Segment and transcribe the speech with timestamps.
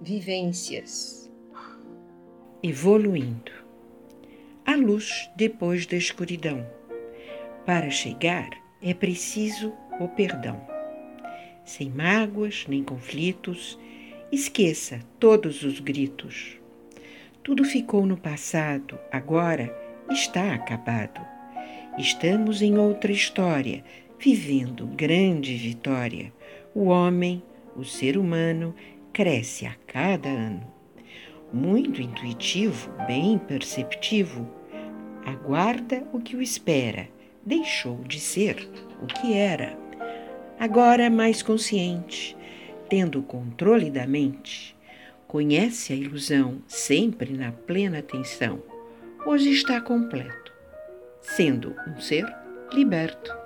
[0.00, 1.30] vivências.
[2.62, 3.52] Evoluindo.
[4.64, 6.66] A luz depois da escuridão.
[7.66, 8.48] Para chegar
[8.82, 10.58] é preciso o perdão.
[11.64, 13.78] Sem mágoas nem conflitos,
[14.32, 16.56] esqueça todos os gritos.
[17.42, 19.74] Tudo ficou no passado, agora
[20.10, 21.20] está acabado.
[21.98, 23.84] Estamos em outra história,
[24.18, 26.32] vivendo grande vitória.
[26.74, 27.42] O homem,
[27.76, 28.74] o ser humano,
[29.12, 30.66] cresce a cada ano.
[31.52, 34.48] Muito intuitivo, bem perceptivo,
[35.24, 37.08] aguarda o que o espera,
[37.44, 38.68] deixou de ser
[39.02, 39.76] o que era.
[40.58, 42.36] Agora mais consciente,
[42.88, 44.76] tendo o controle da mente,
[45.26, 48.62] conhece a ilusão sempre na plena atenção.
[49.26, 50.52] Hoje está completo,
[51.20, 52.26] sendo um ser
[52.72, 53.39] liberto.